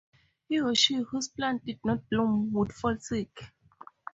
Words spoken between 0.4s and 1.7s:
He or she whose plant